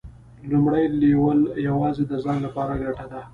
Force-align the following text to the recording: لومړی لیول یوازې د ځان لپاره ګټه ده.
لومړی 0.51 0.83
لیول 1.01 1.39
یوازې 1.67 2.03
د 2.07 2.13
ځان 2.23 2.37
لپاره 2.45 2.73
ګټه 2.83 3.05
ده. 3.11 3.21